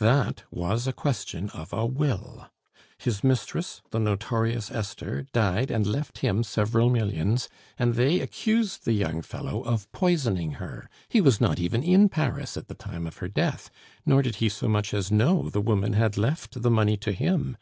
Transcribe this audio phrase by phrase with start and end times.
[0.00, 2.48] That was a question of a will.
[2.98, 8.94] His mistress, the notorious Esther, died and left him several millions, and they accused the
[8.94, 10.90] young fellow of poisoning her.
[11.08, 13.70] He was not even in Paris at the time of her death,
[14.04, 17.56] nor did he so much as know the woman had left the money to him!